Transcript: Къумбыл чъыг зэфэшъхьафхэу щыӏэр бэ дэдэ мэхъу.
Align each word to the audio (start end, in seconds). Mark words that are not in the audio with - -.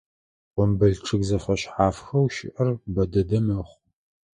Къумбыл 0.53 0.93
чъыг 1.05 1.21
зэфэшъхьафхэу 1.29 2.25
щыӏэр 2.35 2.67
бэ 2.93 3.03
дэдэ 3.11 3.39
мэхъу. 3.45 3.77